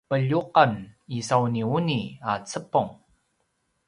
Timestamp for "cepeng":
2.49-2.91